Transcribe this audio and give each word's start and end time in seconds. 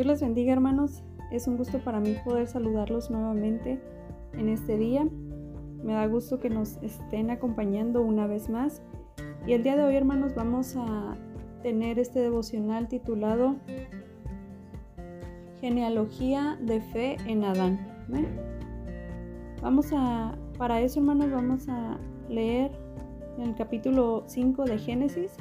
Dios 0.00 0.06
les 0.06 0.22
bendiga 0.22 0.54
hermanos, 0.54 1.02
es 1.30 1.46
un 1.46 1.58
gusto 1.58 1.78
para 1.78 2.00
mí 2.00 2.16
poder 2.24 2.48
saludarlos 2.48 3.10
nuevamente 3.10 3.78
en 4.32 4.48
este 4.48 4.78
día. 4.78 5.06
Me 5.84 5.92
da 5.92 6.06
gusto 6.06 6.40
que 6.40 6.48
nos 6.48 6.78
estén 6.78 7.28
acompañando 7.28 8.00
una 8.00 8.26
vez 8.26 8.48
más. 8.48 8.80
Y 9.46 9.52
el 9.52 9.62
día 9.62 9.76
de 9.76 9.84
hoy 9.84 9.96
hermanos 9.96 10.34
vamos 10.34 10.74
a 10.74 11.18
tener 11.62 11.98
este 11.98 12.18
devocional 12.20 12.88
titulado 12.88 13.56
Genealogía 15.60 16.58
de 16.62 16.80
fe 16.80 17.18
en 17.26 17.44
Adán. 17.44 17.78
Vamos 19.60 19.92
a, 19.92 20.34
para 20.56 20.80
eso 20.80 21.00
hermanos 21.00 21.30
vamos 21.30 21.68
a 21.68 21.98
leer 22.30 22.72
en 23.36 23.50
el 23.50 23.54
capítulo 23.54 24.22
5 24.24 24.64
de 24.64 24.78
Génesis, 24.78 25.36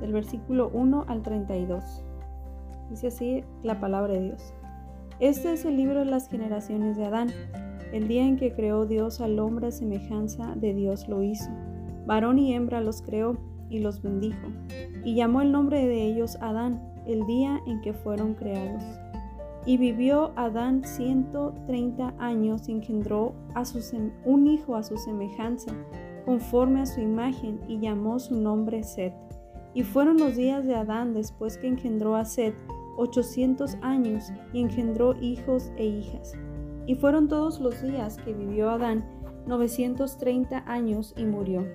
del 0.00 0.14
versículo 0.14 0.70
1 0.72 1.04
al 1.08 1.20
32. 1.20 2.04
Dice 2.90 3.08
así 3.08 3.44
la 3.62 3.80
palabra 3.80 4.14
de 4.14 4.22
Dios. 4.22 4.54
Este 5.20 5.52
es 5.52 5.64
el 5.64 5.76
libro 5.76 6.00
de 6.00 6.06
las 6.06 6.28
generaciones 6.28 6.96
de 6.96 7.04
Adán. 7.04 7.28
El 7.92 8.08
día 8.08 8.26
en 8.26 8.36
que 8.36 8.52
creó 8.52 8.86
Dios 8.86 9.20
al 9.20 9.38
hombre 9.38 9.68
a 9.68 9.70
semejanza 9.70 10.54
de 10.56 10.74
Dios 10.74 11.08
lo 11.08 11.22
hizo. 11.22 11.50
Varón 12.06 12.38
y 12.38 12.54
hembra 12.54 12.80
los 12.80 13.02
creó 13.02 13.36
y 13.68 13.78
los 13.78 14.02
bendijo. 14.02 14.48
Y 15.04 15.14
llamó 15.14 15.40
el 15.40 15.52
nombre 15.52 15.86
de 15.86 16.02
ellos 16.02 16.36
Adán, 16.40 16.82
el 17.06 17.26
día 17.26 17.60
en 17.66 17.80
que 17.80 17.92
fueron 17.92 18.34
creados. 18.34 18.82
Y 19.64 19.76
vivió 19.76 20.32
Adán 20.36 20.82
ciento 20.84 21.54
treinta 21.66 22.14
años 22.18 22.68
y 22.68 22.72
engendró 22.72 23.34
a 23.54 23.64
su 23.64 23.80
un 24.24 24.46
hijo 24.48 24.74
a 24.74 24.82
su 24.82 24.96
semejanza, 24.96 25.72
conforme 26.24 26.80
a 26.80 26.86
su 26.86 27.00
imagen, 27.00 27.60
y 27.68 27.78
llamó 27.78 28.18
su 28.18 28.34
nombre 28.34 28.82
Set. 28.82 29.14
Y 29.74 29.82
fueron 29.82 30.18
los 30.18 30.36
días 30.36 30.66
de 30.66 30.74
Adán 30.74 31.14
después 31.14 31.56
que 31.56 31.68
engendró 31.68 32.16
a 32.16 32.24
Set 32.24 32.54
ochocientos 32.96 33.76
años, 33.80 34.32
y 34.52 34.60
engendró 34.60 35.14
hijos 35.20 35.72
e 35.76 35.86
hijas. 35.86 36.34
Y 36.86 36.94
fueron 36.94 37.28
todos 37.28 37.60
los 37.60 37.80
días 37.82 38.16
que 38.18 38.32
vivió 38.32 38.70
Adán 38.70 39.04
novecientos 39.46 40.18
treinta 40.18 40.62
años 40.66 41.14
y 41.16 41.24
murió. 41.24 41.66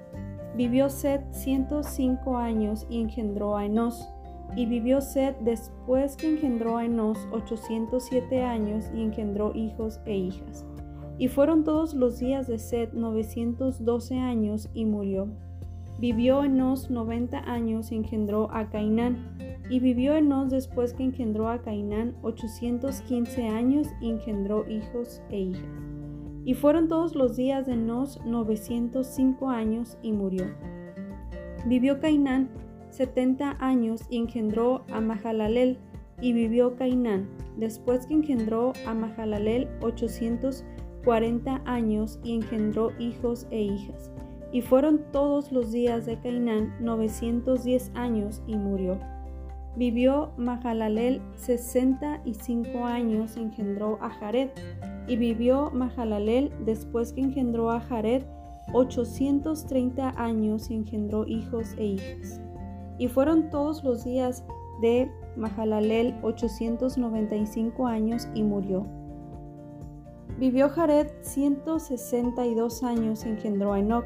Vivió 0.56 0.90
Set 0.90 1.22
ciento 1.32 1.84
cinco 1.84 2.38
años 2.38 2.86
y 2.90 3.02
engendró 3.02 3.58
a 3.58 3.66
Enos. 3.66 4.08
Y 4.56 4.66
vivió 4.66 5.02
Set 5.02 5.38
después 5.42 6.16
que 6.16 6.30
engendró 6.30 6.78
a 6.78 6.86
Enos 6.86 7.18
807 7.32 8.44
años 8.44 8.86
y 8.96 9.04
engendró 9.04 9.54
hijos 9.54 10.00
e 10.06 10.16
hijas. 10.16 10.66
Y 11.18 11.28
fueron 11.28 11.64
todos 11.64 11.94
los 11.94 12.20
días 12.20 12.48
de 12.48 12.58
Set 12.58 12.94
912 12.94 14.18
años 14.18 14.70
y 14.74 14.86
murió. 14.86 15.28
Vivió 16.00 16.44
Enos 16.44 16.90
90 16.90 17.40
años 17.40 17.92
y 17.92 17.96
engendró 17.96 18.50
a 18.52 18.70
Cainán. 18.70 19.38
Y 19.70 19.80
vivió 19.80 20.16
Enos 20.16 20.50
después 20.50 20.94
que 20.94 21.04
engendró 21.04 21.50
a 21.50 21.62
Cainán 21.62 22.16
815 22.22 23.48
años 23.48 23.88
y 24.00 24.10
engendró 24.10 24.68
hijos 24.70 25.22
e 25.30 25.40
hijas. 25.40 25.64
Y 26.46 26.54
fueron 26.54 26.88
todos 26.88 27.16
los 27.16 27.36
días 27.36 27.66
de 27.66 27.74
Enos 27.74 28.22
905 28.26 29.50
años 29.50 29.98
y 30.02 30.14
murió. 30.14 30.46
Vivió 31.66 32.00
Cainán 32.00 32.50
70 32.98 33.58
años 33.60 34.02
y 34.10 34.18
engendró 34.18 34.84
a 34.92 35.02
Mahalalel, 35.02 35.78
y 36.20 36.34
vivió 36.34 36.76
Cainán, 36.76 37.30
después 37.58 38.08
que 38.08 38.16
engendró 38.16 38.74
a 38.88 38.94
Mahalalel 38.96 39.68
840 39.82 41.62
años 41.66 42.20
y 42.24 42.34
engendró 42.34 42.92
hijos 42.98 43.46
e 43.52 43.62
hijas. 43.62 44.12
Y 44.52 44.62
fueron 44.62 45.02
todos 45.12 45.52
los 45.52 45.72
días 45.72 46.06
de 46.06 46.20
Cainán 46.20 46.74
910 46.80 47.92
años 47.96 48.42
y 48.48 48.56
murió. 48.56 49.00
Vivió 49.76 50.32
Mahalalel 50.38 51.22
65 51.36 52.86
años 52.86 53.38
y 53.38 53.42
engendró 53.42 54.00
a 54.02 54.10
Jared. 54.10 54.50
Y 55.08 55.18
vivió 55.18 55.70
Mahalalel 55.72 56.52
después 56.66 57.14
que 57.14 57.22
engendró 57.22 57.72
a 57.72 57.80
Jared 57.80 58.24
830 58.74 60.14
años 60.18 60.70
y 60.70 60.76
engendró 60.76 61.28
hijos 61.28 61.76
e 61.78 61.86
hijas. 61.86 62.42
Y 62.98 63.08
fueron 63.08 63.50
todos 63.50 63.84
los 63.84 64.04
días 64.04 64.44
de 64.82 65.12
Mahalalel 65.36 66.16
895 66.24 67.88
años 67.88 68.28
y 68.34 68.44
murió. 68.44 68.86
Vivió 70.40 70.70
Jared 70.70 71.08
162 71.22 72.84
años 72.84 73.26
y 73.26 73.30
engendró 73.30 73.74
a 73.74 73.80
Enoch. 73.80 74.06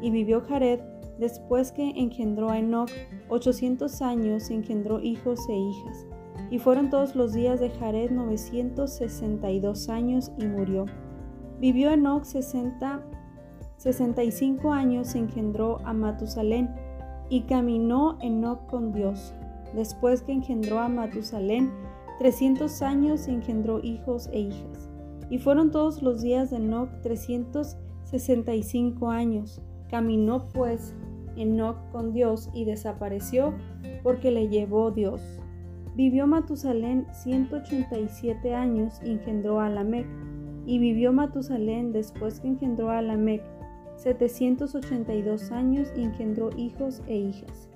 Y 0.00 0.10
vivió 0.10 0.42
Jared 0.42 0.80
después 1.18 1.72
que 1.72 1.90
engendró 1.96 2.50
a 2.50 2.58
Enoch 2.58 2.90
800 3.28 4.02
años 4.02 4.50
engendró 4.50 5.00
hijos 5.00 5.48
e 5.48 5.56
hijas. 5.56 6.06
Y 6.50 6.58
fueron 6.58 6.90
todos 6.90 7.14
los 7.14 7.32
días 7.32 7.60
de 7.60 7.70
Jared 7.70 8.10
962 8.10 9.88
años 9.88 10.32
y 10.38 10.46
murió. 10.46 10.86
Vivió 11.60 11.90
Enoch 11.90 12.24
60, 12.24 13.02
65 13.76 14.72
años 14.72 15.14
engendró 15.14 15.78
a 15.84 15.92
Matusalén. 15.92 16.70
Y 17.30 17.42
caminó 17.42 18.16
Enoch 18.22 18.64
con 18.66 18.92
Dios. 18.92 19.34
Después 19.74 20.22
que 20.22 20.32
engendró 20.32 20.78
a 20.78 20.88
Matusalén, 20.88 21.70
300 22.18 22.80
años 22.80 23.28
engendró 23.28 23.84
hijos 23.84 24.30
e 24.32 24.40
hijas. 24.40 24.88
Y 25.28 25.36
fueron 25.36 25.70
todos 25.70 26.00
los 26.00 26.22
días 26.22 26.50
de 26.50 26.56
Enoch 26.56 26.88
365 27.02 29.10
años. 29.10 29.60
Caminó 29.90 30.48
pues 30.48 30.94
Enoch 31.36 31.76
con 31.92 32.12
Dios 32.12 32.50
y 32.52 32.64
desapareció 32.64 33.54
porque 34.02 34.30
le 34.30 34.48
llevó 34.48 34.90
Dios. 34.90 35.22
Vivió 35.94 36.26
Matusalén 36.26 37.06
187 37.12 38.54
años 38.54 39.00
y 39.04 39.12
engendró 39.12 39.60
a 39.60 39.68
Lamec. 39.68 40.06
Y 40.66 40.78
vivió 40.78 41.12
Matusalén 41.12 41.92
después 41.92 42.40
que 42.40 42.48
engendró 42.48 42.90
a 42.90 43.02
Lamec 43.02 43.42
782 43.96 45.50
años 45.50 45.92
y 45.96 46.04
engendró 46.04 46.50
hijos 46.56 47.02
e 47.08 47.16
hijas. 47.16 47.68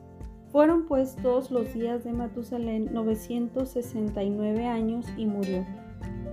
Fueron 0.52 0.86
pues 0.86 1.16
todos 1.16 1.50
los 1.50 1.72
días 1.72 2.04
de 2.04 2.12
Matusalén 2.12 2.92
969 2.92 4.66
años 4.66 5.06
y 5.16 5.26
murió. 5.26 5.64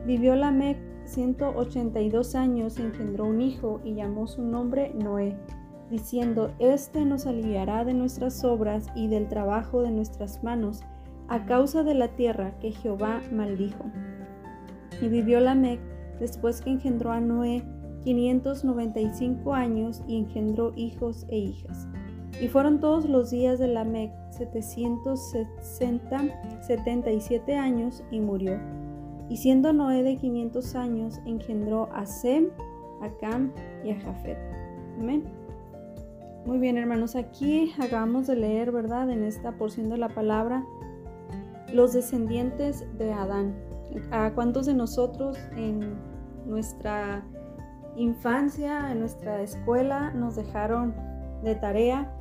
Vivió 0.06 0.36
Lamec 0.36 0.78
182 1.06 2.36
años 2.36 2.78
y 2.78 2.84
engendró 2.84 3.26
un 3.26 3.42
hijo 3.42 3.82
y 3.84 3.96
llamó 3.96 4.28
su 4.28 4.44
nombre 4.44 4.94
Noé, 4.94 5.36
diciendo, 5.90 6.52
Este 6.60 7.06
nos 7.06 7.26
aliviará 7.26 7.86
de 7.86 7.94
nuestras 7.94 8.44
obras 8.44 8.88
y 8.96 9.08
del 9.08 9.28
trabajo 9.28 9.82
de 9.82 9.92
nuestras 9.92 10.44
manos, 10.44 10.82
a 11.28 11.46
causa 11.46 11.84
de 11.84 11.94
la 11.94 12.10
tierra 12.10 12.58
que 12.60 12.72
Jehová 12.72 13.22
maldijo. 13.32 13.86
Y 15.02 15.08
vivió 15.08 15.40
Lamec 15.40 15.80
después 16.20 16.62
que 16.62 16.72
engendró 16.72 17.12
a 17.12 17.20
Noé 17.20 17.64
595 18.04 19.54
años 19.54 20.02
y 20.08 20.18
engendró 20.18 20.74
hijos 20.76 21.26
e 21.30 21.38
hijas. 21.38 21.88
Y 22.42 22.48
fueron 22.48 22.80
todos 22.80 23.06
los 23.08 23.32
días 23.32 23.60
de 23.60 23.68
Lamec 23.68 24.12
760, 24.32 26.20
77 26.62 27.56
años 27.56 28.04
y 28.12 28.20
murió. 28.22 28.58
Y 29.30 29.38
siendo 29.38 29.74
Noé 29.74 30.04
de 30.04 30.18
500 30.18 30.76
años, 30.76 31.20
engendró 31.26 31.90
a 31.94 32.06
Sem, 32.06 32.48
a 33.02 33.10
Cam 33.20 33.52
y 33.84 33.92
a 33.92 34.00
Jafet. 34.00 34.38
Amén. 34.98 35.39
Muy 36.50 36.58
bien, 36.58 36.80
hermanos, 36.80 37.16
aquí 37.16 37.76
acabamos 37.80 38.26
de 38.26 38.36
leer, 38.36 38.72
¿verdad? 38.72 39.12
En 39.12 39.24
esta 39.24 39.52
porción 39.52 39.88
de 39.88 40.00
la 40.00 40.10
palabra, 40.10 40.66
los 41.72 41.94
descendientes 41.94 42.88
de 42.98 43.14
Adán. 43.14 43.54
¿A 44.10 44.32
cuántos 44.34 44.66
de 44.66 44.74
nosotros 44.74 45.38
en 45.56 46.00
nuestra 46.48 47.24
infancia, 47.96 48.92
en 48.92 49.00
nuestra 49.00 49.44
escuela, 49.44 50.10
nos 50.10 50.38
dejaron 50.38 50.96
de 51.44 51.54
tarea 51.54 52.12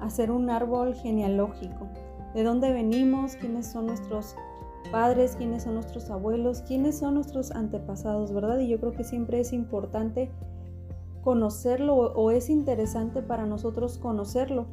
hacer 0.00 0.30
un 0.30 0.48
árbol 0.48 0.94
genealógico. 0.94 1.86
¿De 2.32 2.42
dónde 2.42 2.72
venimos? 2.72 3.36
¿Quiénes 3.36 3.66
son 3.66 3.88
nuestros 3.88 4.34
padres? 4.92 5.36
¿Quiénes 5.36 5.64
son 5.64 5.74
nuestros 5.74 6.08
abuelos? 6.08 6.62
¿Quiénes 6.62 7.00
son 7.00 7.16
nuestros 7.16 7.50
antepasados? 7.50 8.32
¿Verdad? 8.32 8.60
Y 8.60 8.68
yo 8.68 8.80
creo 8.80 8.92
que 8.92 9.04
siempre 9.04 9.40
es 9.40 9.52
importante 9.52 10.30
conocerlo 11.24 11.96
o 11.96 12.30
es 12.30 12.50
interesante 12.50 13.22
para 13.22 13.46
nosotros 13.46 13.98
conocerlo. 13.98 14.66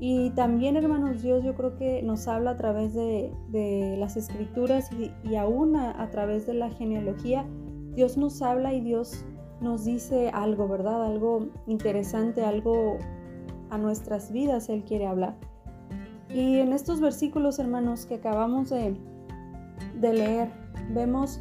Y 0.00 0.30
también, 0.30 0.76
hermanos, 0.76 1.22
Dios 1.22 1.44
yo 1.44 1.54
creo 1.54 1.76
que 1.76 2.02
nos 2.02 2.26
habla 2.26 2.52
a 2.52 2.56
través 2.56 2.94
de, 2.94 3.32
las 3.98 4.16
escrituras 4.16 4.90
y, 5.22 5.36
aún 5.36 5.76
a 5.76 6.10
través 6.10 6.46
de 6.46 6.54
la 6.54 6.70
genealogía. 6.70 7.46
Dios 7.94 8.16
nos 8.16 8.42
habla 8.42 8.72
y 8.72 8.80
Dios 8.80 9.24
nos 9.62 9.84
dice 9.84 10.30
algo, 10.30 10.66
¿verdad? 10.68 11.06
Algo 11.06 11.46
interesante, 11.66 12.44
algo 12.44 12.98
a 13.70 13.78
nuestras 13.78 14.32
vidas 14.32 14.68
Él 14.68 14.84
quiere 14.84 15.06
hablar. 15.06 15.36
Y 16.28 16.58
en 16.58 16.72
estos 16.72 17.00
versículos, 17.00 17.58
hermanos, 17.58 18.06
que 18.06 18.16
acabamos 18.16 18.70
de, 18.70 18.96
de 20.00 20.12
leer, 20.12 20.50
vemos 20.92 21.40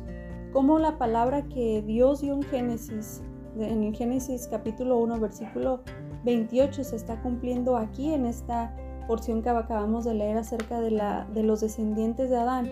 cómo 0.53 0.79
la 0.79 0.97
palabra 0.97 1.47
que 1.47 1.81
Dios 1.81 2.21
dio 2.21 2.35
en 2.35 2.43
Génesis, 2.43 3.23
en 3.57 3.83
el 3.83 3.95
Génesis 3.95 4.47
capítulo 4.47 4.97
1, 4.99 5.19
versículo 5.19 5.81
28, 6.23 6.83
se 6.83 6.95
está 6.95 7.21
cumpliendo 7.21 7.77
aquí 7.77 8.13
en 8.13 8.25
esta 8.25 8.75
porción 9.07 9.41
que 9.41 9.49
acabamos 9.49 10.05
de 10.05 10.13
leer 10.13 10.37
acerca 10.37 10.79
de, 10.79 11.43
los 11.43 11.61
descendientes 11.61 12.29
de 12.29 12.37
Adán. 12.37 12.69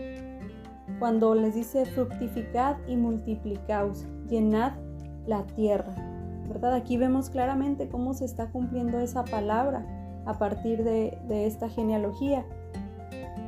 cuando 1.00 1.36
les 1.36 1.56
dice 1.56 1.86
fructificad 1.86 2.78
y 2.88 2.96
multiplicaos, 2.96 4.06
llenad 4.28 4.74
la 5.28 5.44
tierra. 5.44 5.94
¿Verdad? 6.48 6.74
Aquí 6.74 6.98
vemos 6.98 7.30
claramente 7.30 7.90
cómo 7.90 8.14
se 8.14 8.26
está 8.26 8.50
cumpliendo 8.52 9.00
esa 9.00 9.24
palabra 9.24 9.86
a 10.26 10.40
partir 10.40 10.84
de, 10.84 11.18
de 11.28 11.46
esta 11.46 11.70
genealogía. 11.70 12.44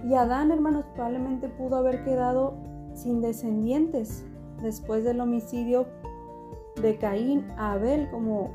Y 0.07 0.13
Adán, 0.13 0.51
hermanos, 0.51 0.85
probablemente 0.93 1.49
pudo 1.49 1.77
haber 1.77 2.03
quedado 2.03 2.53
sin 2.93 3.21
descendientes 3.21 4.23
después 4.61 5.03
del 5.03 5.19
homicidio 5.19 5.87
de 6.79 6.97
Caín 6.97 7.45
a 7.57 7.73
Abel, 7.73 8.09
como 8.11 8.51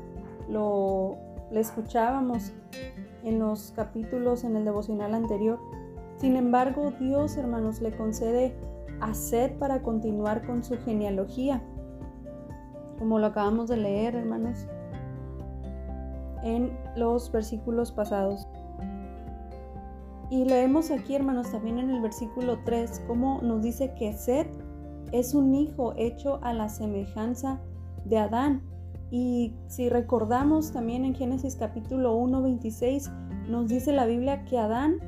lo 0.49 1.17
escuchábamos 1.51 2.53
en 3.23 3.39
los 3.39 3.73
capítulos 3.75 4.43
en 4.43 4.55
el 4.55 4.65
devocional 4.65 5.13
anterior. 5.13 5.59
Sin 6.17 6.35
embargo, 6.35 6.91
Dios, 6.99 7.37
hermanos, 7.37 7.81
le 7.81 7.95
concede 7.95 8.55
a 9.01 9.13
Seth 9.13 9.57
para 9.59 9.81
continuar 9.81 10.45
con 10.45 10.63
su 10.63 10.77
genealogía, 10.79 11.61
como 12.97 13.19
lo 13.19 13.27
acabamos 13.27 13.69
de 13.69 13.77
leer, 13.77 14.15
hermanos, 14.15 14.65
en 16.43 16.75
los 16.95 17.31
versículos 17.31 17.91
pasados. 17.91 18.47
Y 20.29 20.45
leemos 20.45 20.91
aquí, 20.91 21.15
hermanos, 21.15 21.51
también 21.51 21.77
en 21.77 21.89
el 21.91 22.01
versículo 22.01 22.59
3, 22.65 23.03
cómo 23.07 23.39
nos 23.41 23.61
dice 23.61 23.93
que 23.93 24.13
Seth 24.13 24.49
es 25.11 25.33
un 25.33 25.55
hijo 25.55 25.93
hecho 25.95 26.39
a 26.41 26.53
la 26.53 26.67
semejanza 26.67 27.61
de 27.61 27.76
Adán. 28.15 28.61
Y 29.11 29.53
si 29.67 29.89
recordamos 29.89 30.71
también 30.71 31.03
en 31.03 31.15
Génesis 31.15 31.55
capítulo 31.55 32.15
1, 32.15 32.41
26, 32.41 33.11
nos 33.49 33.67
dice 33.67 33.91
la 33.91 34.05
Biblia 34.05 34.45
que 34.45 34.57
Adán 34.57 34.99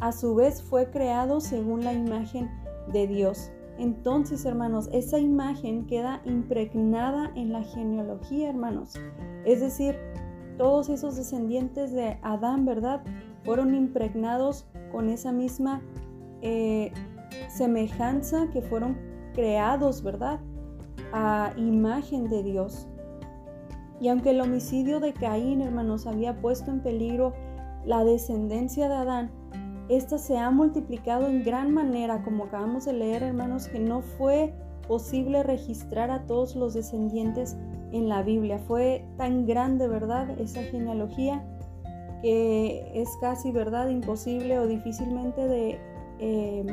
a 0.00 0.12
su 0.12 0.34
vez 0.34 0.62
fue 0.62 0.90
creado 0.90 1.40
según 1.40 1.84
la 1.84 1.92
imagen 1.92 2.50
de 2.92 3.06
Dios. 3.06 3.50
Entonces, 3.78 4.44
hermanos, 4.44 4.88
esa 4.92 5.18
imagen 5.18 5.86
queda 5.86 6.20
impregnada 6.24 7.32
en 7.34 7.52
la 7.52 7.62
genealogía, 7.62 8.50
hermanos. 8.50 8.94
Es 9.44 9.60
decir, 9.60 9.96
todos 10.56 10.88
esos 10.88 11.16
descendientes 11.16 11.92
de 11.92 12.18
Adán, 12.22 12.64
¿verdad? 12.64 13.02
Fueron 13.44 13.74
impregnados 13.74 14.66
con 14.92 15.08
esa 15.08 15.32
misma 15.32 15.82
eh, 16.42 16.92
semejanza 17.48 18.48
que 18.52 18.62
fueron 18.62 18.96
creados, 19.34 20.02
¿verdad? 20.02 20.40
A 21.16 21.52
imagen 21.56 22.28
de 22.28 22.42
Dios. 22.42 22.88
Y 24.00 24.08
aunque 24.08 24.30
el 24.30 24.40
homicidio 24.40 24.98
de 24.98 25.12
Caín, 25.12 25.60
hermanos, 25.60 26.08
había 26.08 26.40
puesto 26.40 26.72
en 26.72 26.80
peligro 26.80 27.32
la 27.84 28.02
descendencia 28.02 28.88
de 28.88 28.94
Adán, 28.96 29.30
esta 29.88 30.18
se 30.18 30.36
ha 30.36 30.50
multiplicado 30.50 31.28
en 31.28 31.44
gran 31.44 31.72
manera, 31.72 32.22
como 32.24 32.44
acabamos 32.44 32.86
de 32.86 32.94
leer, 32.94 33.22
hermanos, 33.22 33.68
que 33.68 33.78
no 33.78 34.00
fue 34.00 34.52
posible 34.88 35.44
registrar 35.44 36.10
a 36.10 36.26
todos 36.26 36.56
los 36.56 36.74
descendientes 36.74 37.56
en 37.92 38.08
la 38.08 38.22
Biblia. 38.22 38.58
Fue 38.58 39.06
tan 39.16 39.46
grande, 39.46 39.86
¿verdad? 39.86 40.30
Esa 40.40 40.62
genealogía 40.62 41.44
que 42.22 42.90
es 42.94 43.08
casi, 43.20 43.52
¿verdad? 43.52 43.88
Imposible 43.88 44.58
o 44.58 44.66
difícilmente 44.66 45.46
de, 45.46 45.78
eh, 46.18 46.64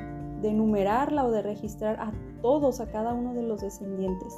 de 0.42 0.50
enumerarla 0.50 1.26
o 1.26 1.32
de 1.32 1.42
registrar 1.42 2.00
a 2.00 2.12
todos, 2.42 2.80
a 2.80 2.92
cada 2.92 3.14
uno 3.14 3.34
de 3.34 3.44
los 3.44 3.62
descendientes. 3.62 4.34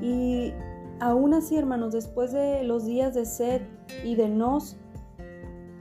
Y 0.00 0.52
aún 1.00 1.34
así, 1.34 1.56
hermanos, 1.56 1.92
después 1.92 2.32
de 2.32 2.62
los 2.64 2.86
días 2.86 3.14
de 3.14 3.24
sed 3.24 3.62
y 4.04 4.14
de 4.14 4.28
Nos, 4.28 4.76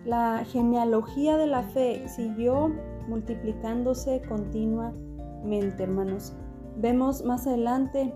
la 0.06 0.44
genealogía 0.45 1.38
de 1.38 1.48
la 1.48 1.63
fe 1.63 2.07
siguió 2.07 2.71
multiplicándose 3.07 4.21
continuamente, 4.27 5.83
hermanos. 5.83 6.33
Vemos 6.77 7.24
más 7.24 7.45
adelante 7.48 8.13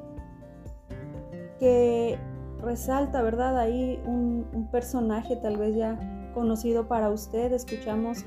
que 1.60 2.18
resalta, 2.62 3.22
¿verdad? 3.22 3.58
Ahí 3.60 4.02
un, 4.06 4.46
personaje 4.72 5.36
tal 5.36 5.58
vez 5.58 5.76
ya 5.76 6.00
conocido 6.34 6.88
para 6.88 7.10
usted. 7.10 7.52
Escuchamos 7.52 8.26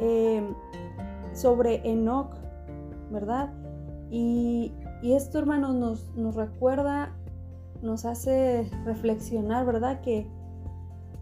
eh, 0.00 0.42
sobre 1.36 1.80
Enoch, 1.88 2.34
¿verdad? 3.10 3.52
Y, 4.10 4.72
esto, 5.02 5.38
hermanos, 5.38 5.74
nos, 5.74 6.16
nos, 6.16 6.34
recuerda, 6.34 7.14
nos 7.80 8.04
hace 8.04 8.68
reflexionar, 8.84 9.64
¿verdad? 9.64 10.00
Que 10.00 10.26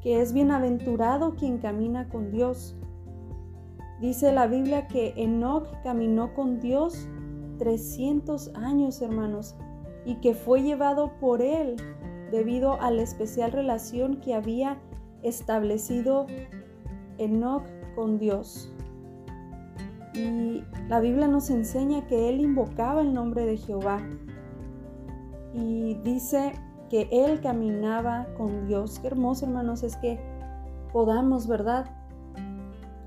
que 0.04 0.20
es 0.20 0.34
bienaventurado 0.34 1.34
quien 1.34 1.56
camina 1.56 2.10
con 2.10 2.30
Dios. 2.30 2.76
Dice 4.02 4.32
la 4.32 4.46
Biblia 4.46 4.86
que 4.86 5.14
Enoch 5.16 5.66
caminó 5.82 6.34
con 6.34 6.60
Dios 6.60 7.08
300 7.58 8.50
años, 8.54 9.00
hermanos, 9.00 9.56
y 10.04 10.16
que 10.16 10.34
fue 10.34 10.62
llevado 10.62 11.12
por 11.20 11.40
él 11.40 11.76
debido 12.30 12.78
a 12.82 12.90
la 12.90 13.00
especial 13.00 13.50
relación 13.52 14.20
que 14.20 14.34
había 14.34 14.78
establecido 15.22 16.26
Enoch 17.16 17.64
con 17.94 18.18
Dios. 18.18 18.70
Y 20.14 20.62
la 20.88 21.00
Biblia 21.00 21.28
nos 21.28 21.50
enseña 21.50 22.06
que 22.06 22.28
él 22.28 22.40
invocaba 22.40 23.02
el 23.02 23.12
nombre 23.12 23.44
de 23.44 23.56
Jehová. 23.56 24.00
Y 25.52 25.94
dice 26.04 26.52
que 26.88 27.08
él 27.10 27.40
caminaba 27.40 28.26
con 28.36 28.66
Dios. 28.66 28.98
Qué 29.00 29.08
hermoso, 29.08 29.46
hermanos, 29.46 29.82
es 29.82 29.96
que 29.96 30.18
podamos, 30.92 31.48
¿verdad? 31.48 31.86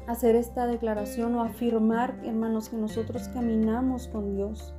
Hacer 0.08 0.36
esta 0.36 0.68
declaración 0.68 1.36
o 1.36 1.42
afirmar, 1.42 2.20
hermanos, 2.24 2.70
que 2.70 2.78
nosotros 2.78 3.30
caminamos 3.30 4.08
con 4.08 4.36
Dios. 4.36 4.74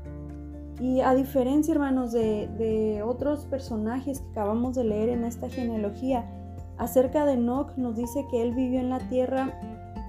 Y 0.81 1.01
a 1.01 1.15
diferencia, 1.15 1.73
hermanos, 1.73 2.13
de, 2.13 3.03
otros 3.05 3.47
personajes 3.47 4.21
que 4.21 4.31
acabamos 4.31 4.77
de 4.77 4.85
leer 4.85 5.09
en 5.09 5.25
esta 5.25 5.49
genealogía, 5.49 6.31
acerca 6.77 7.25
de 7.27 7.33
Enoch 7.33 7.77
nos 7.77 7.97
dice 7.97 8.25
que 8.31 8.43
él 8.43 8.55
vivió 8.55 8.79
en 8.79 8.91
la 8.91 9.01
tierra 9.09 9.59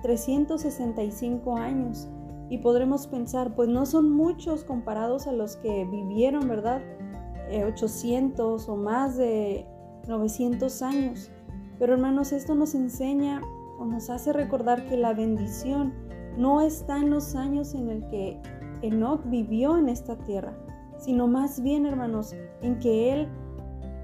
365 0.01 1.56
años. 1.56 2.07
Y 2.50 2.60
podremos 2.60 3.07
pensar, 3.07 3.56
pues 3.56 3.69
no 3.69 3.86
son 3.86 4.10
muchos 4.10 4.63
comparados 4.63 5.28
a 5.28 5.31
los 5.31 5.56
que 5.57 5.86
vivieron, 5.86 6.48
¿verdad? 6.48 6.81
800 7.68 8.68
eh, 8.68 8.72
o 8.72 8.75
más 8.75 9.18
de 9.18 9.68
900 10.07 10.81
años. 10.81 11.31
Pero 11.78 11.94
hermanos, 11.94 12.31
esto 12.31 12.56
nos 12.56 12.75
enseña 12.75 13.42
o 13.80 13.86
nos 13.86 14.10
hace 14.10 14.34
recordar 14.34 14.86
que 14.88 14.98
la 14.98 15.13
bendición 15.13 15.94
no 16.38 16.62
está 16.62 16.98
en 16.98 17.10
los 17.10 17.36
años 17.36 17.74
en 17.74 17.89
el 17.89 18.08
que 18.08 18.41
Enoch 18.82 19.22
vivió 19.25 19.77
en 19.77 19.89
esta 19.89 20.18
tierra, 20.18 20.53
sino 20.98 21.27
más 21.27 21.62
bien, 21.62 21.86
hermanos, 21.86 22.36
en 22.62 22.79
que 22.79 23.13
él 23.13 23.27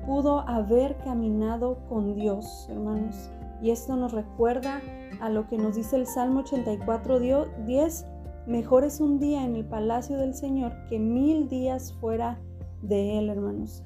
pudo 0.05 0.39
haber 0.47 0.97
caminado 0.97 1.79
con 1.89 2.15
Dios, 2.15 2.67
hermanos. 2.69 3.31
Y 3.61 3.71
esto 3.71 3.95
nos 3.95 4.11
recuerda 4.11 4.81
a 5.21 5.29
lo 5.29 5.47
que 5.47 5.57
nos 5.57 5.75
dice 5.75 5.95
el 5.95 6.07
Salmo 6.07 6.41
84, 6.41 7.19
10, 7.65 8.05
mejor 8.47 8.83
es 8.83 8.99
un 8.99 9.19
día 9.19 9.43
en 9.43 9.55
el 9.55 9.65
palacio 9.65 10.17
del 10.17 10.33
Señor 10.33 10.73
que 10.89 10.99
mil 10.99 11.47
días 11.47 11.93
fuera 11.99 12.39
de 12.81 13.17
Él, 13.17 13.29
hermanos. 13.29 13.83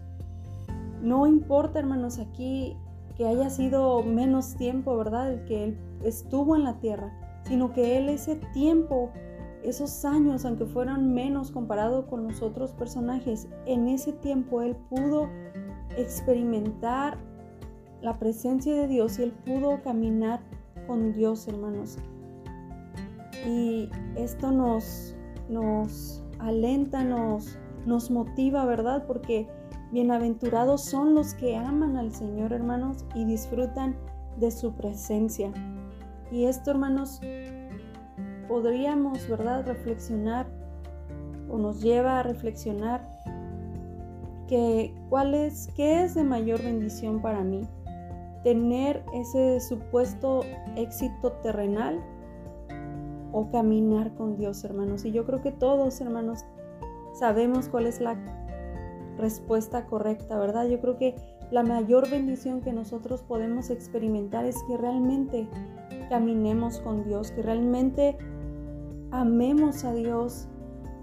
No 1.02 1.28
importa, 1.28 1.80
hermanos, 1.80 2.20
aquí 2.20 2.76
que 3.16 3.28
haya 3.28 3.50
sido 3.50 4.02
menos 4.04 4.56
tiempo, 4.56 4.98
¿verdad? 4.98 5.34
El 5.34 5.46
que 5.46 5.64
Él 5.66 5.78
estuvo 6.04 6.56
en 6.56 6.64
la 6.64 6.80
tierra, 6.80 7.14
sino 7.44 7.74
que 7.74 7.98
Él 7.98 8.10
ese 8.10 8.38
tiempo, 8.54 9.12
esos 9.64 10.04
años, 10.06 10.46
aunque 10.46 10.66
fueran 10.66 11.14
menos 11.14 11.52
comparado 11.52 12.08
con 12.08 12.24
los 12.24 12.42
otros 12.42 12.72
personajes, 12.74 13.48
en 13.66 13.88
ese 13.88 14.14
tiempo 14.14 14.62
Él 14.62 14.76
pudo 14.90 15.30
experimentar 15.98 17.18
la 18.02 18.18
presencia 18.18 18.74
de 18.74 18.88
Dios 18.88 19.20
y 19.20 19.24
Él 19.24 19.34
pudo 19.46 19.82
caminar 19.82 20.42
con 20.88 21.14
Dios, 21.14 21.48
hermanos. 21.48 21.98
Y 23.46 23.90
esto 24.16 24.52
nos, 24.52 25.16
nos 25.50 26.24
alenta, 26.40 27.04
nos, 27.04 27.58
nos 27.86 28.12
motiva, 28.12 28.66
¿verdad? 28.66 29.06
Porque 29.06 29.48
bienaventurados 29.92 30.84
son 30.84 31.16
los 31.16 31.34
que 31.34 31.56
aman 31.56 31.98
al 31.98 32.12
Señor, 32.12 32.54
hermanos, 32.54 33.06
y 33.16 33.26
disfrutan 33.26 33.96
de 34.38 34.52
su 34.52 34.74
presencia. 34.74 35.52
Y 36.32 36.46
esto, 36.46 36.72
hermanos, 36.72 37.22
podríamos, 38.48 39.28
¿verdad?, 39.28 39.66
reflexionar 39.66 40.48
o 41.50 41.58
nos 41.58 41.82
lleva 41.82 42.20
a 42.20 42.24
reflexionar 42.24 43.08
que 44.48 44.94
cuál 45.10 45.34
es, 45.34 45.70
qué 45.76 46.04
es 46.04 46.16
de 46.16 46.24
mayor 46.24 46.62
bendición 46.62 47.22
para 47.22 47.44
mí. 47.44 47.68
Tener 48.44 49.04
ese 49.14 49.60
supuesto 49.60 50.42
éxito 50.76 51.34
terrenal 51.44 52.00
o 53.32 53.50
caminar 53.52 54.14
con 54.16 54.38
Dios, 54.38 54.64
hermanos. 54.64 55.06
Y 55.06 55.12
yo 55.12 55.26
creo 55.26 55.42
que 55.42 55.52
todos, 55.52 56.00
hermanos, 56.02 56.46
sabemos 57.14 57.68
cuál 57.68 57.86
es 57.86 58.00
la 58.00 58.18
respuesta 59.18 59.86
correcta, 59.86 60.38
¿verdad? 60.38 60.68
Yo 60.68 60.80
creo 60.80 60.98
que 60.98 61.16
la 61.52 61.64
mayor 61.64 62.10
bendición 62.10 62.62
que 62.62 62.72
nosotros 62.72 63.22
podemos 63.22 63.70
experimentar 63.70 64.46
es 64.46 64.56
que 64.68 64.78
realmente 64.78 65.48
caminemos 66.10 66.80
con 66.80 67.04
Dios, 67.04 67.32
que 67.32 67.42
realmente 67.42 68.18
amemos 69.12 69.84
a 69.84 69.94
Dios 69.94 70.48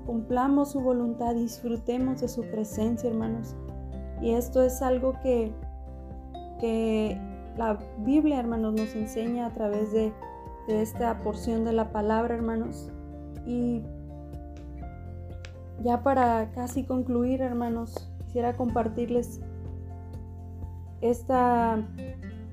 cumplamos 0.07 0.71
su 0.71 0.81
voluntad, 0.81 1.35
disfrutemos 1.35 2.21
de 2.21 2.29
su 2.29 2.43
presencia, 2.43 3.11
hermanos. 3.11 3.55
Y 4.23 4.31
esto 4.31 4.63
es 4.63 4.81
algo 4.81 5.15
que, 5.21 5.53
que 6.61 7.21
la 7.57 7.79
Biblia, 7.99 8.39
hermanos, 8.39 8.75
nos 8.75 8.95
enseña 8.95 9.47
a 9.47 9.53
través 9.53 9.93
de, 9.93 10.13
de 10.69 10.83
esta 10.83 11.19
porción 11.21 11.65
de 11.65 11.73
la 11.73 11.93
palabra, 11.93 12.35
hermanos. 12.35 12.91
Y 13.47 13.83
ya 15.83 16.03
para 16.03 16.51
casi 16.53 16.85
concluir, 16.85 17.43
hermanos, 17.43 18.11
quisiera 18.25 18.57
compartirles 18.57 19.41
esta, 21.01 21.83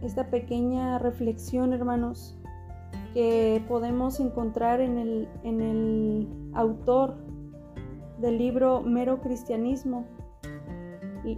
esta 0.01 0.27
pequeña 0.27 0.99
reflexión, 0.99 1.73
hermanos, 1.73 2.37
que 3.13 3.63
podemos 3.67 4.19
encontrar 4.19 4.81
en 4.81 4.97
el, 4.97 5.27
en 5.43 5.61
el 5.61 6.27
autor 6.53 7.15
del 8.19 8.37
libro 8.37 8.81
Mero 8.81 9.21
Cristianismo, 9.21 10.05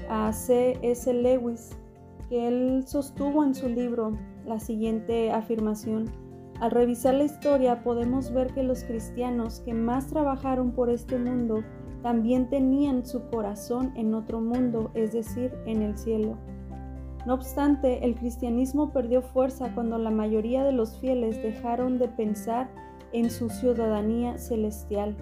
a 0.10 0.34
C.S. 0.34 1.14
Lewis, 1.14 1.78
que 2.30 2.48
él 2.48 2.84
sostuvo 2.88 3.44
en 3.44 3.56
su 3.56 3.70
libro 3.70 4.18
la 4.46 4.60
siguiente 4.60 5.32
afirmación. 5.32 6.06
Al 6.60 6.72
revisar 6.72 7.16
la 7.16 7.26
historia 7.26 7.84
podemos 7.84 8.32
ver 8.32 8.54
que 8.54 8.64
los 8.64 8.84
cristianos 8.84 9.60
que 9.60 9.74
más 9.74 10.08
trabajaron 10.08 10.72
por 10.72 10.90
este 10.90 11.18
mundo 11.18 11.64
también 12.02 12.50
tenían 12.50 13.06
su 13.06 13.28
corazón 13.30 13.92
en 13.96 14.14
otro 14.14 14.40
mundo, 14.40 14.92
es 14.94 15.12
decir, 15.12 15.52
en 15.66 15.82
el 15.82 15.98
cielo. 15.98 16.38
No 17.26 17.34
obstante, 17.34 18.06
el 18.06 18.16
cristianismo 18.16 18.92
perdió 18.94 19.24
fuerza 19.24 19.74
cuando 19.74 19.98
la 19.98 20.12
mayoría 20.12 20.64
de 20.64 20.72
los 20.72 21.00
fieles 21.00 21.42
dejaron 21.42 21.98
de 21.98 22.08
pensar 22.08 22.70
en 23.12 23.32
su 23.32 23.50
ciudadanía 23.50 24.38
celestial. 24.38 25.18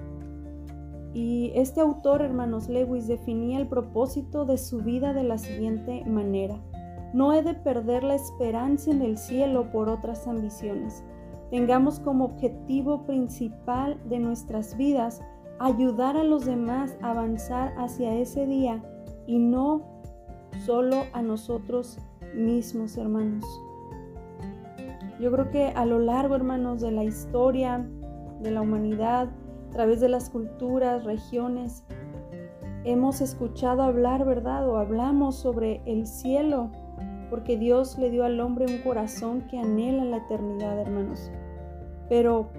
Y 1.14 1.52
este 1.56 1.80
autor, 1.80 2.22
hermanos 2.22 2.68
Lewis, 2.68 3.08
definía 3.08 3.60
el 3.60 3.68
propósito 3.68 4.46
de 4.46 4.58
su 4.58 4.80
vida 4.80 5.14
de 5.14 5.24
la 5.24 5.38
siguiente 5.38 6.04
manera. 6.06 6.60
No 7.14 7.32
he 7.32 7.44
de 7.44 7.54
perder 7.54 8.04
la 8.04 8.16
esperanza 8.16 8.92
en 8.92 9.02
el 9.02 9.18
cielo 9.18 9.72
por 9.72 9.88
otras 9.88 10.28
ambiciones. 10.28 11.04
Tengamos 11.52 12.00
como 12.00 12.26
objetivo 12.26 13.06
principal 13.06 14.00
de 14.10 14.20
nuestras 14.20 14.76
vidas 14.76 15.22
ayudar 15.60 16.18
a 16.18 16.24
los 16.24 16.46
demás 16.46 16.98
a 17.02 17.12
avanzar 17.12 17.74
hacia 17.78 18.16
ese 18.16 18.48
día 18.48 18.84
y 19.28 19.38
no 19.38 19.84
solo 20.66 21.04
a 21.14 21.22
nosotros 21.22 22.00
mismos, 22.36 22.98
hermanos. 22.98 23.46
Yo 25.20 25.32
creo 25.32 25.52
que 25.52 25.68
a 25.68 25.86
lo 25.86 26.00
largo, 26.00 26.36
hermanos, 26.36 26.82
de 26.82 26.92
la 26.92 27.04
historia 27.04 27.88
de 28.42 28.52
la 28.52 28.62
humanidad, 28.62 29.30
a 29.70 29.72
través 29.72 30.02
de 30.02 30.10
las 30.10 30.30
culturas, 30.30 31.04
regiones, 31.04 31.84
hemos 32.84 33.22
escuchado 33.22 33.84
hablar, 33.84 34.26
¿verdad? 34.26 34.68
O 34.68 34.78
hablamos 34.78 35.36
sobre 35.36 35.82
el 35.86 36.08
cielo, 36.08 36.72
porque 37.34 37.58
Dios 37.58 37.98
le 37.98 38.12
dio 38.12 38.26
al 38.26 38.40
hombre 38.40 38.68
un 38.68 38.78
corazón 38.84 39.42
que 39.50 39.58
anhela 39.58 40.06
la 40.06 40.18
eternidad, 40.18 40.78
hermanos. 40.80 41.32
Pero 42.08 42.52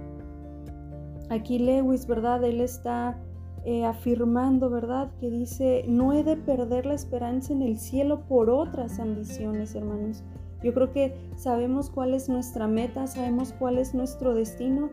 aquí 1.30 1.60
Lewis, 1.60 2.08
¿verdad? 2.08 2.42
Él 2.42 2.60
está 2.60 3.16
eh, 3.64 3.84
afirmando, 3.84 4.70
¿verdad? 4.70 5.12
Que 5.20 5.30
dice, 5.30 5.84
no 5.86 6.12
he 6.12 6.24
de 6.24 6.36
perder 6.36 6.86
la 6.86 6.94
esperanza 6.94 7.52
en 7.52 7.62
el 7.62 7.78
cielo 7.78 8.26
por 8.26 8.50
otras 8.50 8.98
ambiciones, 8.98 9.76
hermanos. 9.76 10.24
Yo 10.60 10.74
creo 10.74 10.90
que 10.90 11.14
sabemos 11.36 11.88
cuál 11.88 12.12
es 12.12 12.28
nuestra 12.28 12.66
meta, 12.66 13.06
sabemos 13.06 13.52
cuál 13.52 13.78
es 13.78 13.94
nuestro 13.94 14.34
destino, 14.34 14.90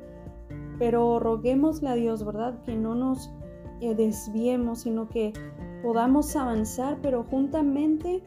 pero 0.77 1.19
roguémosle 1.19 1.89
a 1.89 1.95
Dios, 1.95 2.23
¿verdad? 2.23 2.61
Que 2.65 2.75
no 2.75 2.93
nos 2.93 3.31
eh, 3.79 3.95
desviemos, 3.95 4.81
sino 4.81 5.09
que 5.09 5.33
podamos 5.81 6.35
avanzar, 6.35 6.99
pero 7.01 7.23
juntamente 7.23 8.21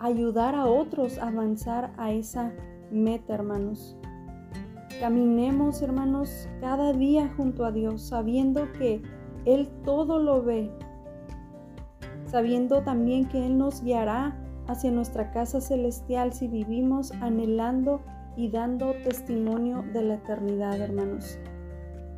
ayudar 0.00 0.54
a 0.54 0.66
otros 0.66 1.18
a 1.18 1.28
avanzar 1.28 1.92
a 1.96 2.12
esa 2.12 2.52
meta, 2.90 3.34
hermanos. 3.34 3.96
Caminemos, 4.98 5.80
hermanos, 5.80 6.48
cada 6.60 6.92
día 6.92 7.32
junto 7.36 7.64
a 7.64 7.72
Dios, 7.72 8.02
sabiendo 8.02 8.70
que 8.72 9.02
él 9.46 9.68
todo 9.84 10.18
lo 10.18 10.42
ve, 10.42 10.70
sabiendo 12.26 12.82
también 12.82 13.26
que 13.26 13.46
Él 13.46 13.56
nos 13.56 13.82
guiará 13.82 14.36
hacia 14.66 14.90
nuestra 14.90 15.30
casa 15.32 15.60
celestial 15.60 16.32
si 16.32 16.46
vivimos 16.46 17.12
anhelando 17.20 18.02
y 18.36 18.50
dando 18.50 18.92
testimonio 19.02 19.82
de 19.92 20.02
la 20.02 20.14
eternidad, 20.14 20.78
hermanos. 20.80 21.38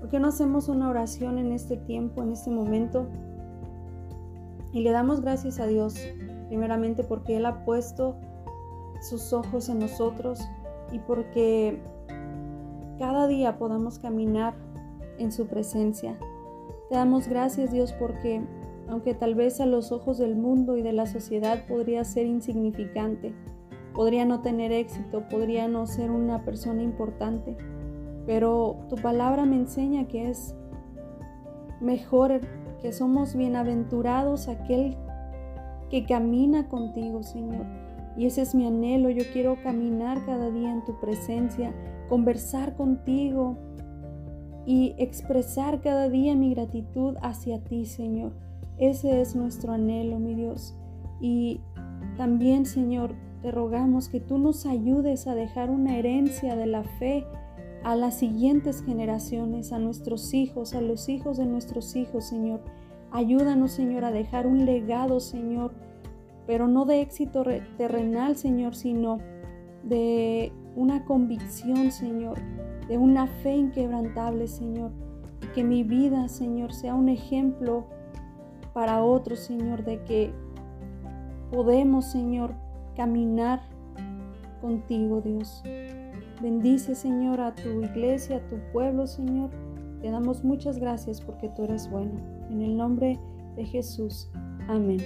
¿Por 0.01 0.09
qué 0.09 0.19
no 0.19 0.29
hacemos 0.29 0.69
una 0.69 0.89
oración 0.89 1.39
en 1.39 1.53
este 1.53 1.77
tiempo, 1.77 2.23
en 2.23 2.33
este 2.33 2.51
momento? 2.51 3.07
Y 4.73 4.81
le 4.81 4.91
damos 4.91 5.21
gracias 5.21 5.61
a 5.61 5.67
Dios, 5.67 5.97
primeramente 6.53 7.03
porque 7.03 7.39
Él 7.39 7.47
ha 7.47 7.65
puesto 7.65 8.15
sus 9.01 9.33
ojos 9.33 9.71
en 9.71 9.79
nosotros 9.79 10.39
y 10.93 10.99
porque 10.99 11.81
cada 12.99 13.27
día 13.27 13.57
podamos 13.57 13.99
caminar 13.99 14.53
en 15.17 15.33
su 15.33 15.47
presencia. 15.47 16.15
Te 16.91 16.97
damos 16.97 17.27
gracias 17.27 17.73
Dios 17.73 17.95
porque, 17.95 18.43
aunque 18.87 19.15
tal 19.15 19.35
vez 19.35 19.63
a 19.63 19.67
los 19.67 19.93
ojos 19.93 20.19
del 20.19 20.37
mundo 20.37 20.77
y 20.77 20.83
de 20.83 20.93
la 20.93 21.07
sociedad 21.07 21.65
podría 21.67 22.05
ser 22.05 22.27
insignificante, 22.27 23.33
podría 23.95 24.27
no 24.27 24.43
tener 24.43 24.73
éxito, 24.73 25.27
podría 25.31 25.69
no 25.69 25.87
ser 25.87 26.11
una 26.11 26.45
persona 26.45 26.83
importante, 26.83 27.57
pero 28.27 28.77
tu 28.91 28.97
palabra 28.97 29.47
me 29.47 29.57
enseña 29.57 30.07
que 30.07 30.29
es 30.29 30.55
mejor, 31.81 32.43
que 32.83 32.93
somos 32.93 33.35
bienaventurados 33.35 34.49
aquel 34.49 34.99
que 35.93 36.05
camina 36.07 36.67
contigo, 36.69 37.23
Señor. 37.23 37.67
Y 38.17 38.27
ese 38.27 38.43
es 38.43 38.57
mi 38.57 38.67
anhelo, 38.67 39.11
yo 39.11 39.23
quiero 39.33 39.63
caminar 39.63 40.27
cada 40.27 40.51
día 40.51 40.73
en 40.73 40.85
tu 40.85 40.99
presencia, 40.99 41.73
conversar 42.09 42.75
contigo, 42.75 43.57
y 44.65 44.95
expresar 44.99 45.81
cada 45.81 46.09
día 46.09 46.35
mi 46.35 46.55
gratitud 46.55 47.17
hacia 47.21 47.63
ti, 47.65 47.85
Señor. 47.85 48.33
Ese 48.79 49.21
es 49.21 49.35
nuestro 49.35 49.73
anhelo, 49.73 50.19
mi 50.19 50.35
Dios. 50.35 50.75
Y 51.21 51.61
también, 52.17 52.65
Señor, 52.67 53.15
te 53.43 53.51
rogamos 53.51 54.09
que 54.09 54.21
tú 54.21 54.39
nos 54.39 54.67
ayudes 54.67 55.27
a 55.27 55.35
dejar 55.35 55.71
una 55.71 55.99
herencia 55.99 56.55
de 56.57 56.67
la 56.67 56.85
fe 56.85 57.27
a 57.83 57.97
las 57.97 58.19
siguientes 58.19 58.83
generaciones, 58.85 59.73
a 59.73 59.81
nuestros 59.81 60.33
hijos, 60.33 60.75
a 60.75 60.81
los 60.81 61.09
hijos 61.09 61.37
de 61.39 61.47
nuestros 61.47 61.97
hijos, 61.97 62.27
Señor. 62.27 62.63
Ayúdanos, 63.13 63.73
Señor, 63.73 64.05
a 64.07 64.11
dejar 64.11 64.47
un 64.47 64.65
legado, 64.65 65.21
Señor, 65.21 65.73
pero 66.47 66.67
no 66.67 66.87
de 66.87 67.03
éxito 67.03 67.45
terrenal, 67.77 68.37
Señor, 68.37 68.75
sino 68.75 69.19
de 69.83 70.53
una 70.77 71.05
convicción, 71.05 71.91
Señor, 71.91 72.39
de 72.89 72.97
una 72.97 73.27
fe 73.27 73.55
inquebrantable, 73.55 74.49
Señor. 74.49 74.93
Y 75.43 75.47
que 75.49 75.63
mi 75.63 75.83
vida, 75.83 76.29
Señor, 76.29 76.73
sea 76.73 76.95
un 76.95 77.11
ejemplo 77.11 77.85
para 78.73 79.03
otros, 79.05 79.41
Señor, 79.41 79.85
de 79.85 80.03
que 80.05 80.33
podemos, 81.51 82.07
Señor, 82.07 82.55
caminar 82.97 83.61
contigo, 84.63 85.21
Dios. 85.21 85.63
Bendice, 86.41 86.95
Señor, 86.95 87.41
a 87.41 87.55
tu 87.55 87.83
iglesia, 87.83 88.39
a 88.39 88.49
tu 88.49 88.57
pueblo, 88.73 89.07
Señor. 89.07 89.51
Te 90.03 90.11
damos 90.11 90.43
muchas 90.43 90.79
gracias 90.79 91.21
porque 91.21 91.49
tú 91.49 91.65
eres 91.65 91.89
bueno. 91.89 92.13
En 92.51 92.61
el 92.61 92.77
nombre 92.77 93.19
de 93.55 93.65
Jesús. 93.65 94.29
Amén. 94.69 94.99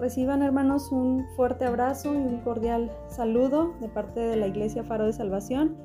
Reciban 0.00 0.42
hermanos 0.42 0.90
un 0.90 1.24
fuerte 1.36 1.64
abrazo 1.64 2.12
y 2.14 2.16
un 2.16 2.40
cordial 2.40 2.90
saludo 3.06 3.74
de 3.80 3.88
parte 3.88 4.18
de 4.18 4.34
la 4.34 4.48
Iglesia 4.48 4.82
Faro 4.82 5.06
de 5.06 5.12
Salvación 5.12 5.76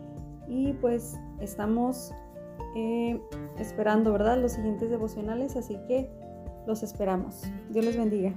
y 0.48 0.74
pues 0.74 1.20
estamos 1.40 2.12
eh, 2.76 3.22
esperando, 3.60 4.12
¿verdad? 4.12 4.42
Los 4.42 4.54
siguientes 4.54 4.90
devocionales, 4.90 5.56
así 5.56 5.78
que 5.88 6.10
los 6.66 6.82
esperamos. 6.82 7.44
Dios 7.70 7.86
les 7.86 7.98
bendiga. 7.98 8.34